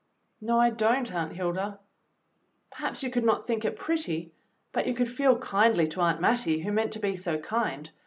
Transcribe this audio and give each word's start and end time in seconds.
"No, 0.41 0.57
I 0.59 0.71
don't, 0.71 1.13
Aunt 1.13 1.33
Hilda." 1.33 1.77
"Perhaps 2.71 3.03
you 3.03 3.11
could 3.11 3.23
not 3.23 3.45
think 3.45 3.63
it 3.63 3.75
pretty, 3.75 4.33
but 4.71 4.87
you 4.87 4.95
could 4.95 5.07
feel 5.07 5.37
kindly 5.37 5.87
to 5.89 6.01
Aunt 6.01 6.19
Mattie, 6.19 6.61
who 6.61 6.71
meant 6.71 6.93
to 6.93 6.99
be 6.99 7.15
so 7.15 7.37
kind. 7.37 7.91